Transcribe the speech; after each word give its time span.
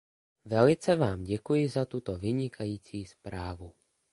Velice 0.45 0.95
vám 0.95 1.23
děkuji 1.23 1.69
za 1.69 1.85
tuto 1.85 2.17
vynikající 2.17 3.05
zprávu. 3.05 3.73